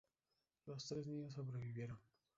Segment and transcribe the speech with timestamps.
[0.65, 1.99] Los tres niños sobrevivieron.